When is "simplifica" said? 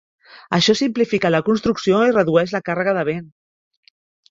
0.79-1.31